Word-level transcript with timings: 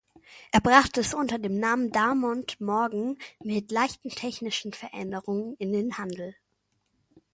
Er 0.51 0.61
brachte 0.61 1.01
es 1.01 1.13
unter 1.13 1.37
dem 1.37 1.59
Namen 1.59 1.91
Darmont-Morgan 1.91 3.19
mit 3.43 3.71
leichten 3.71 4.09
technischen 4.09 4.73
Veränderungen 4.73 5.55
in 5.59 5.71
den 5.73 5.99
Handel. 5.99 6.33